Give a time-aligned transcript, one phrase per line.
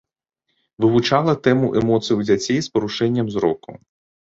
[0.85, 3.71] Вывучала тэму эмоцый у дзяцей з парушэннем зроку.